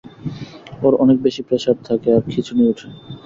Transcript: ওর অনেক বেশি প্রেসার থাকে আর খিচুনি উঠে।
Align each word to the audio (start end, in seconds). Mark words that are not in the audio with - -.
ওর 0.81 0.93
অনেক 1.03 1.17
বেশি 1.25 1.41
প্রেসার 1.47 1.75
থাকে 1.87 2.09
আর 2.15 2.23
খিচুনি 2.31 2.63
উঠে। 2.71 2.87